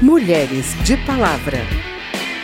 [0.00, 1.58] Mulheres de Palavra.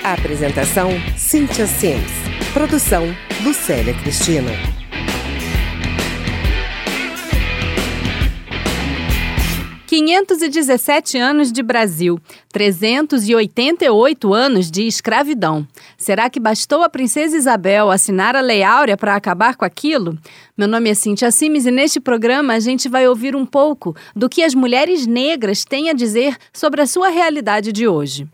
[0.03, 2.11] Apresentação: Cíntia Sims.
[2.53, 3.05] Produção:
[3.45, 4.74] Lucélia Cristina.
[9.95, 12.19] 517 anos de Brasil,
[12.53, 15.65] 388 anos de escravidão.
[15.97, 20.19] Será que bastou a princesa Isabel assinar a Lei Áurea para acabar com aquilo?
[20.59, 24.29] Meu nome é Cintia Simes e neste programa a gente vai ouvir um pouco do
[24.29, 28.27] que as mulheres negras têm a dizer sobre a sua realidade de hoje.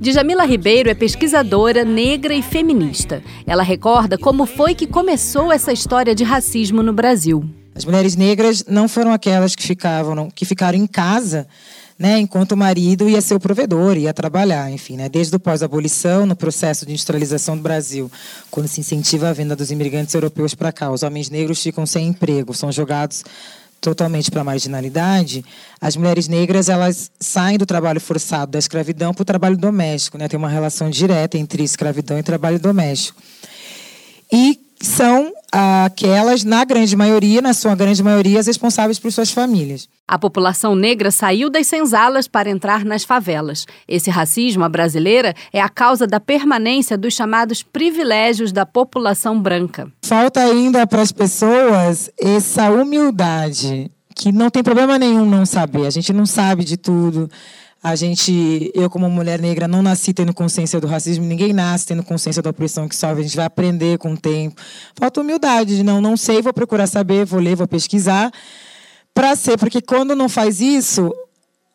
[0.00, 3.22] Djamila Ribeiro é pesquisadora negra e feminista.
[3.46, 7.44] Ela recorda como foi que começou essa história de racismo no Brasil.
[7.74, 11.46] As mulheres negras não foram aquelas que ficavam, que ficaram em casa,
[11.98, 16.24] né, enquanto o marido ia ser o provedor, ia trabalhar, enfim, né, desde o pós-abolição,
[16.24, 18.10] no processo de industrialização do Brasil,
[18.50, 22.08] quando se incentiva a venda dos imigrantes europeus para cá, os homens negros ficam sem
[22.08, 23.22] emprego, são jogados
[23.80, 25.44] totalmente para a marginalidade,
[25.80, 30.28] as mulheres negras elas saem do trabalho forçado da escravidão para o trabalho doméstico, né?
[30.28, 33.20] Tem uma relação direta entre escravidão e trabalho doméstico.
[34.30, 39.88] E são aquelas, na grande maioria, na sua grande maioria, as responsáveis por suas famílias.
[40.06, 43.66] A população negra saiu das senzalas para entrar nas favelas.
[43.86, 49.90] Esse racismo à brasileira é a causa da permanência dos chamados privilégios da população branca.
[50.04, 55.86] Falta ainda para as pessoas essa humildade, que não tem problema nenhum não saber.
[55.86, 57.28] A gente não sabe de tudo.
[57.82, 62.02] A gente, eu como mulher negra, não nasci tendo consciência do racismo, ninguém nasce tendo
[62.02, 64.60] consciência da opressão que sofre, a gente vai aprender com o tempo.
[64.94, 68.30] Falta humildade de não, não sei, vou procurar saber, vou ler, vou pesquisar,
[69.14, 71.10] para ser, porque quando não faz isso,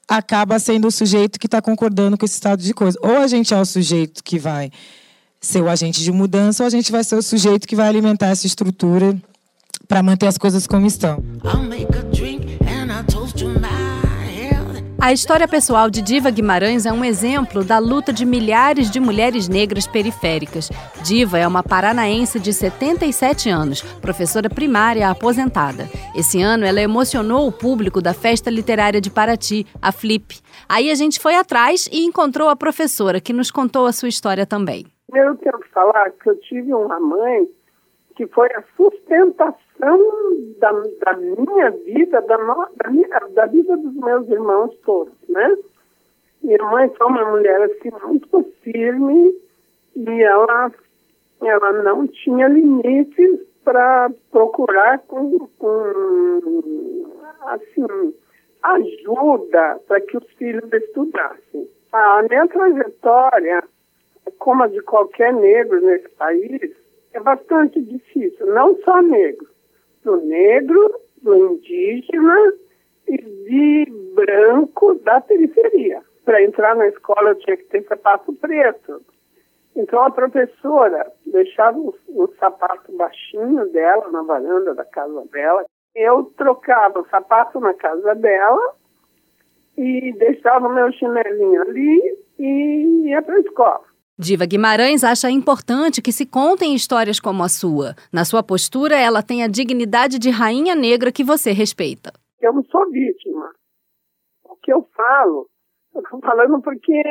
[0.07, 2.97] acaba sendo o sujeito que está concordando com esse estado de coisa.
[3.01, 4.71] Ou a gente é o sujeito que vai
[5.41, 8.27] ser o agente de mudança, ou a gente vai ser o sujeito que vai alimentar
[8.27, 9.15] essa estrutura
[9.87, 11.23] para manter as coisas como estão.
[11.43, 12.44] I'll make a drink
[15.05, 19.47] a história pessoal de Diva Guimarães é um exemplo da luta de milhares de mulheres
[19.47, 20.71] negras periféricas.
[21.03, 25.83] Diva é uma paranaense de 77 anos, professora primária aposentada.
[26.15, 30.39] Esse ano ela emocionou o público da Festa Literária de Paraty, a Flip.
[30.67, 34.43] Aí a gente foi atrás e encontrou a professora, que nos contou a sua história
[34.43, 34.87] também.
[35.13, 37.47] Eu quero falar que eu tive uma mãe
[38.15, 39.99] que foi a sustentação
[40.59, 45.57] da, da minha vida, da, no, da, minha, da vida dos meus irmãos todos, né?
[46.41, 49.35] Minha mãe foi uma mulher assim muito firme
[49.95, 50.71] e ela,
[51.41, 57.05] ela não tinha limites para procurar com, com
[57.47, 58.13] assim,
[58.63, 61.67] ajuda para que os filhos estudassem.
[61.91, 63.63] A minha trajetória,
[64.39, 66.84] como a de qualquer negro nesse país,
[67.15, 69.47] é bastante difícil, não só negro,
[70.03, 72.53] do negro, do indígena
[73.07, 76.01] e de branco da periferia.
[76.25, 79.01] Para entrar na escola eu tinha que ter sapato preto.
[79.75, 85.65] Então a professora deixava um, um sapato baixinho dela na varanda da casa dela.
[85.95, 88.75] Eu trocava o sapato na casa dela
[89.77, 93.94] e deixava o meu chinelinho ali e ia para a escola.
[94.17, 97.95] Diva Guimarães acha importante que se contem histórias como a sua.
[98.13, 102.13] Na sua postura, ela tem a dignidade de rainha negra que você respeita.
[102.39, 103.51] Eu não sou vítima.
[104.45, 105.49] O que eu falo,
[105.93, 107.03] eu estou falando porque,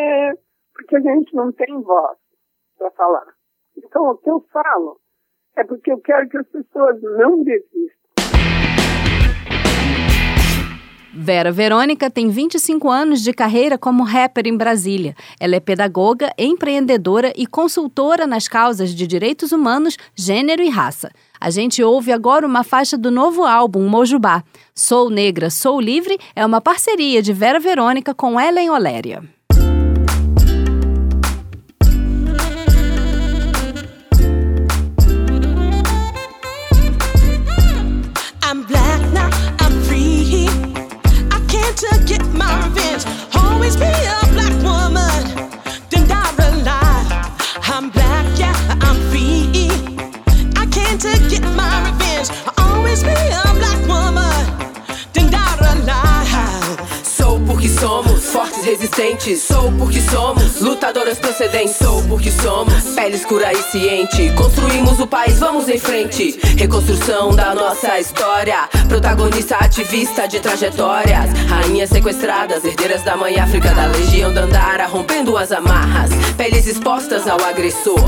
[0.73, 2.17] porque a gente não tem voz
[2.79, 3.35] para falar.
[3.77, 4.99] Então, o que eu falo
[5.57, 8.04] é porque eu quero que as pessoas não desistam.
[11.17, 15.15] Vera Verônica tem 25 anos de carreira como rapper em Brasília.
[15.39, 21.13] Ela é pedagoga, empreendedora e consultora nas causas de direitos humanos, gênero e raça.
[21.41, 24.43] A gente ouve agora uma faixa do novo álbum Mojubá.
[24.75, 29.34] Sou Negra, Sou Livre é uma parceria de Vera Verônica com Ellen Oléria.
[43.81, 44.15] Yeah.
[44.21, 44.24] be
[59.15, 59.43] resistentes.
[59.43, 61.77] Sou porque somos luta lutadoras procedentes.
[61.77, 64.31] Sou porque somos, pele escura e ciente.
[64.35, 66.39] Construímos o país, vamos em frente.
[66.57, 68.69] Reconstrução da nossa história.
[68.89, 71.31] Protagonista ativista de trajetórias.
[71.49, 74.33] Rainhas sequestradas, herdeiras da mãe África, da legião
[74.75, 76.11] Dandara, rompendo as amarras.
[76.37, 78.03] Peles expostas ao agressor.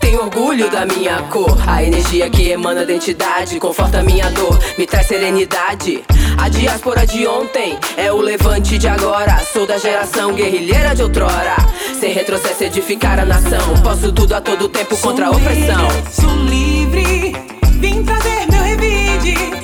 [0.00, 1.56] Tenho orgulho da minha cor.
[1.68, 6.02] A energia que emana da entidade conforta minha dor, me traz serenidade.
[6.36, 9.38] A diáspora de ontem é o levante de agora.
[9.52, 11.54] Sou da geração guerrilheira de outrora.
[12.00, 13.80] Sem retrocesso, edificar a nação.
[13.82, 15.88] Posso tudo a todo tempo contra a opressão.
[16.10, 17.36] Sou livre,
[17.78, 19.63] vim trazer meu revide.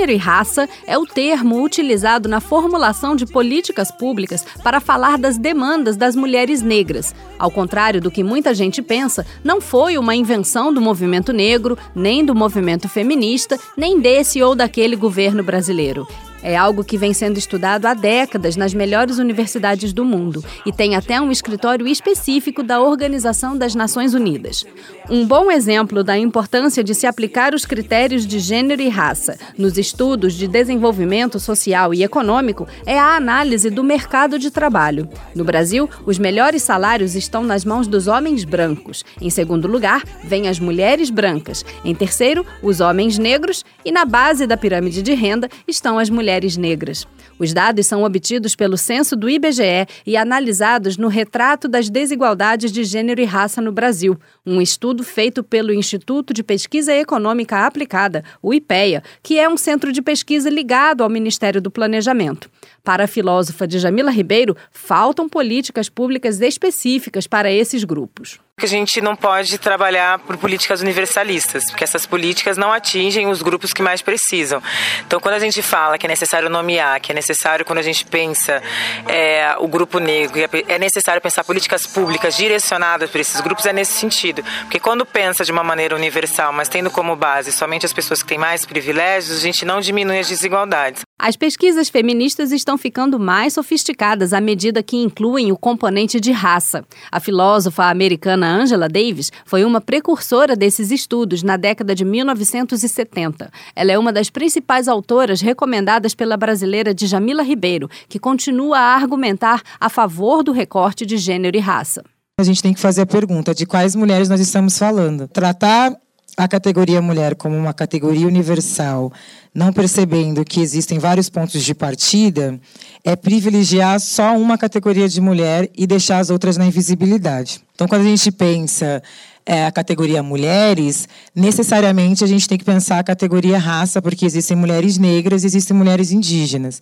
[0.00, 5.36] Gênero e raça é o termo utilizado na formulação de políticas públicas para falar das
[5.36, 7.14] demandas das mulheres negras.
[7.38, 12.24] Ao contrário do que muita gente pensa, não foi uma invenção do movimento negro, nem
[12.24, 16.08] do movimento feminista, nem desse ou daquele governo brasileiro.
[16.42, 20.96] É algo que vem sendo estudado há décadas nas melhores universidades do mundo e tem
[20.96, 24.64] até um escritório específico da Organização das Nações Unidas.
[25.08, 29.76] Um bom exemplo da importância de se aplicar os critérios de gênero e raça nos
[29.76, 35.08] estudos de desenvolvimento social e econômico é a análise do mercado de trabalho.
[35.34, 39.04] No Brasil, os melhores salários estão nas mãos dos homens brancos.
[39.20, 41.64] Em segundo lugar, vêm as mulheres brancas.
[41.84, 43.64] Em terceiro, os homens negros.
[43.84, 47.06] E na base da pirâmide de renda estão as mulheres mulheres negras.
[47.40, 52.84] Os dados são obtidos pelo censo do IBGE e analisados no Retrato das Desigualdades de
[52.84, 54.16] Gênero e Raça no Brasil,
[54.46, 59.90] um estudo feito pelo Instituto de Pesquisa Econômica Aplicada, o IPEA, que é um centro
[59.90, 62.48] de pesquisa ligado ao Ministério do Planejamento.
[62.84, 69.00] Para a filósofa Djamila Ribeiro, faltam políticas públicas específicas para esses grupos que a gente
[69.00, 74.02] não pode trabalhar por políticas universalistas, porque essas políticas não atingem os grupos que mais
[74.02, 74.62] precisam.
[75.06, 78.04] Então, quando a gente fala que é necessário nomear, que é necessário, quando a gente
[78.04, 78.62] pensa
[79.08, 83.94] é, o grupo negro, é necessário pensar políticas públicas direcionadas para esses grupos, é nesse
[83.94, 84.44] sentido.
[84.62, 88.28] Porque quando pensa de uma maneira universal, mas tendo como base somente as pessoas que
[88.28, 91.02] têm mais privilégios, a gente não diminui as desigualdades.
[91.22, 96.82] As pesquisas feministas estão ficando mais sofisticadas à medida que incluem o componente de raça.
[97.12, 103.52] A filósofa americana Angela Davis foi uma precursora desses estudos na década de 1970.
[103.76, 109.60] Ela é uma das principais autoras recomendadas pela brasileira Djamila Ribeiro, que continua a argumentar
[109.78, 112.02] a favor do recorte de gênero e raça.
[112.40, 115.28] A gente tem que fazer a pergunta de quais mulheres nós estamos falando.
[115.28, 115.94] Tratar
[116.36, 119.12] a categoria mulher como uma categoria universal,
[119.54, 122.58] não percebendo que existem vários pontos de partida,
[123.04, 127.60] é privilegiar só uma categoria de mulher e deixar as outras na invisibilidade.
[127.74, 129.02] Então, quando a gente pensa
[129.44, 134.56] é, a categoria mulheres, necessariamente a gente tem que pensar a categoria raça, porque existem
[134.56, 136.80] mulheres negras existem mulheres indígenas.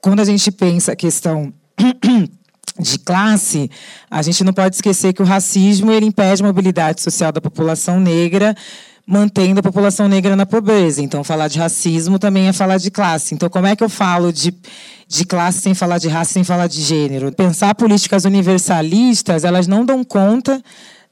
[0.00, 1.52] Quando a gente pensa a questão
[2.78, 3.70] de classe,
[4.10, 8.00] a gente não pode esquecer que o racismo ele impede a mobilidade social da população
[8.00, 8.54] negra,
[9.06, 11.02] mantendo a população negra na pobreza.
[11.02, 13.34] Então, falar de racismo também é falar de classe.
[13.34, 14.54] Então, como é que eu falo de,
[15.06, 17.32] de classe sem falar de raça, sem falar de gênero?
[17.32, 20.62] Pensar políticas universalistas, elas não dão conta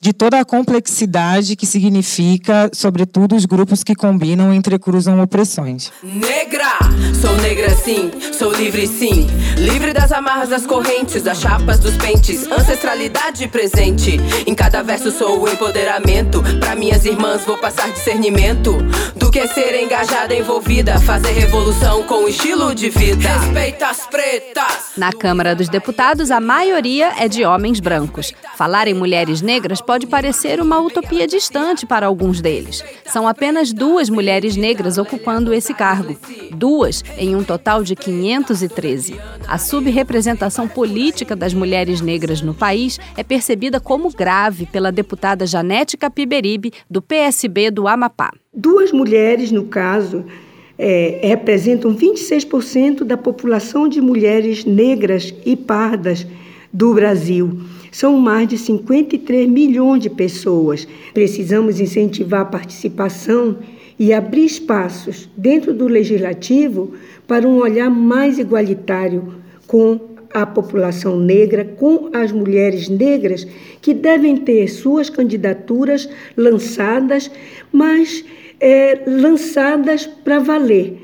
[0.03, 5.93] de toda a complexidade que significa, sobretudo, os grupos que combinam e entrecruzam opressões.
[6.03, 6.79] Negra!
[7.21, 9.27] Sou negra sim, sou livre sim.
[9.59, 12.51] Livre das amarras das correntes, das chapas dos pentes.
[12.51, 14.19] Ancestralidade presente.
[14.47, 16.43] Em cada verso sou o empoderamento.
[16.59, 18.79] Para minhas irmãs vou passar discernimento.
[19.17, 20.99] Do que ser engajada, envolvida.
[21.01, 23.29] Fazer revolução com estilo de vida.
[23.29, 24.93] Respeita as pretas.
[24.97, 28.33] Na Câmara dos Deputados, a maioria é de homens brancos.
[28.57, 32.85] Falar em mulheres negras pode parecer uma utopia distante para alguns deles.
[33.07, 36.17] São apenas duas mulheres negras ocupando esse cargo.
[36.55, 39.17] Duas em um total de 513.
[39.49, 45.97] A subrepresentação política das mulheres negras no país é percebida como grave pela deputada Janete
[45.97, 48.33] Capiberibe, do PSB do Amapá.
[48.55, 50.25] Duas mulheres, no caso,
[50.79, 56.25] é, representam 26% da população de mulheres negras e pardas
[56.73, 57.59] do Brasil.
[57.91, 60.87] São mais de 53 milhões de pessoas.
[61.13, 63.59] Precisamos incentivar a participação
[63.99, 66.93] e abrir espaços dentro do legislativo
[67.27, 69.35] para um olhar mais igualitário
[69.67, 70.01] com
[70.33, 73.47] a população negra, com as mulheres negras,
[73.83, 77.31] que devem ter suas candidaturas lançadas,
[77.73, 78.25] mas
[78.61, 81.01] é, lançadas para valer.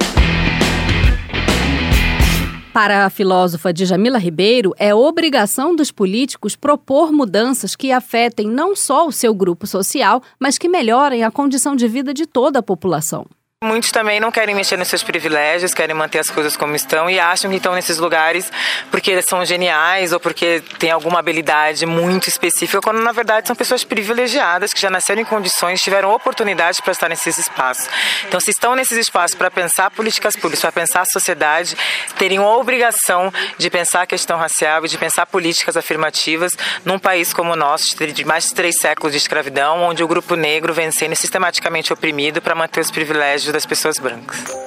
[2.76, 9.09] Para a filósofa Djamila Ribeiro, é obrigação dos políticos propor mudanças que afetem não só
[9.09, 13.25] o seu grupo social, mas que melhorem a condição de vida de toda a população.
[13.65, 17.19] Muitos também não querem mexer nos seus privilégios, querem manter as coisas como estão e
[17.19, 18.53] acham que estão nesses lugares
[18.91, 23.83] porque são geniais ou porque têm alguma habilidade muito específica, quando na verdade são pessoas
[23.83, 27.89] privilegiadas que já nasceram em condições, tiveram oportunidade para estar nesses espaços.
[28.29, 31.79] Então, se estão nesses espaços para pensar políticas públicas, para pensar a sociedade,
[32.19, 36.53] teriam a obrigação de pensar a questão racial e de pensar políticas afirmativas
[36.85, 40.35] num país como o nosso, de mais de três séculos de escravidão, onde o grupo
[40.35, 44.67] negro vem sendo sistematicamente oprimido para manter os privilégios das pessoas brancas.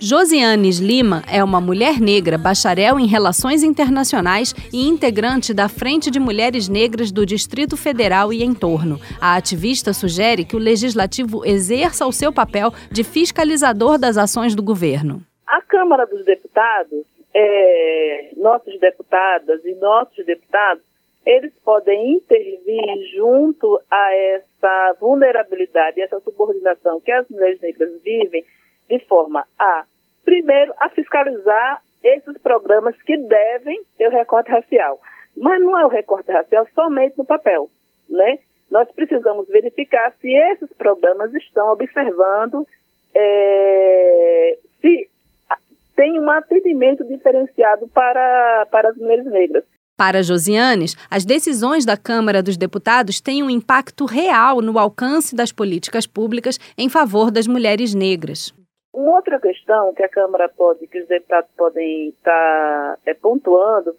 [0.00, 6.18] Josianes Lima é uma mulher negra, bacharel em Relações Internacionais e integrante da Frente de
[6.18, 8.98] Mulheres Negras do Distrito Federal e entorno.
[9.20, 14.62] A ativista sugere que o legislativo exerça o seu papel de fiscalizador das ações do
[14.62, 15.20] governo.
[15.46, 20.87] A Câmara dos Deputados, é, nossos deputadas e nossos deputados
[21.28, 22.82] eles podem intervir
[23.14, 28.42] junto a essa vulnerabilidade, essa subordinação que as mulheres negras vivem,
[28.88, 29.84] de forma a,
[30.24, 34.98] primeiro, a fiscalizar esses programas que devem ter o recorte racial.
[35.36, 37.68] Mas não é o recorte racial somente no papel,
[38.08, 38.38] né?
[38.70, 42.66] Nós precisamos verificar se esses programas estão observando
[43.14, 45.10] é, se
[45.94, 49.64] tem um atendimento diferenciado para, para as mulheres negras.
[49.98, 55.50] Para Josianes, as decisões da Câmara dos Deputados têm um impacto real no alcance das
[55.50, 58.54] políticas públicas em favor das mulheres negras.
[58.94, 63.92] Uma outra questão que a Câmara pode, que os deputados podem estar é, pontuando,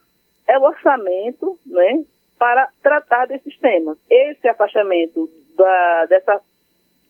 [0.48, 2.06] é o orçamento, né,
[2.38, 3.98] para tratar desses temas.
[4.10, 6.40] Esse afastamento da, dessa,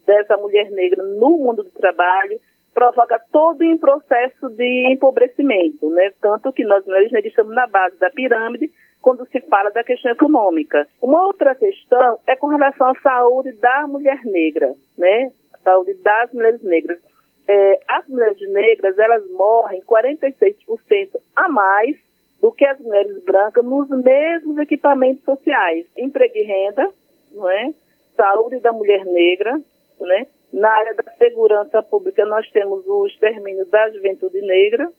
[0.07, 2.41] dessa mulher negra no mundo do trabalho
[2.73, 6.11] provoca todo um processo de empobrecimento, né?
[6.19, 10.11] Tanto que nós mulheres negras estamos na base da pirâmide quando se fala da questão
[10.11, 10.87] econômica.
[11.01, 15.31] Uma outra questão é com relação à saúde da mulher negra, né?
[15.53, 16.99] A saúde das mulheres negras.
[17.47, 21.97] É, as mulheres negras, elas morrem 46% a mais
[22.41, 25.85] do que as mulheres brancas nos mesmos equipamentos sociais.
[25.97, 26.89] Emprego e renda,
[27.31, 27.73] não é?
[28.15, 29.59] Saúde da mulher negra,
[29.99, 30.27] né?
[30.51, 34.91] Na área da segurança pública, nós temos o extermínio da juventude negra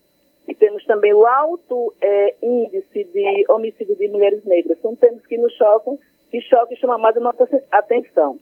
[0.48, 4.78] e temos também o alto é, índice de homicídio de mulheres negras.
[4.80, 5.98] São temas que nos chocam,
[6.30, 8.38] que chocam e chamam mais a nossa atenção.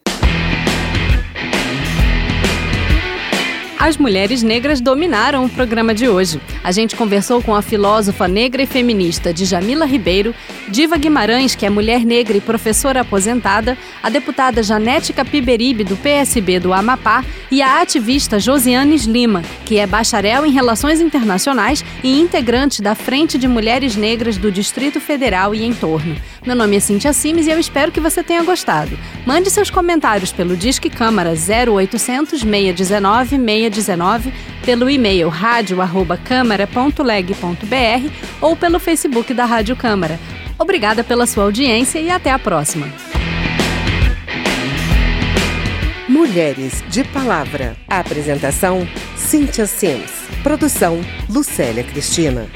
[3.80, 6.40] As mulheres negras dominaram o programa de hoje.
[6.64, 10.34] A gente conversou com a filósofa negra e feminista Djamila Ribeiro,
[10.68, 16.60] Diva Guimarães, que é mulher negra e professora aposentada, a deputada Janete Capiberibe, do PSB
[16.60, 22.82] do Amapá, e a ativista Josianes Lima, que é bacharel em Relações Internacionais e integrante
[22.82, 26.14] da Frente de Mulheres Negras do Distrito Federal e entorno.
[26.46, 28.98] Meu nome é Cintia Simes e eu espero que você tenha gostado.
[29.26, 34.32] Mande seus comentários pelo Disque Câmara 0800 619 619,
[34.64, 38.10] pelo e-mail radio@câmara.leg.br
[38.40, 40.18] ou pelo Facebook da Rádio Câmara.
[40.58, 42.86] Obrigada pela sua audiência e até a próxima.
[46.08, 47.76] Mulheres de Palavra.
[47.86, 48.86] Apresentação:
[49.16, 50.10] Cíntia Sims.
[50.42, 52.48] Produção: Lucélia Cristina.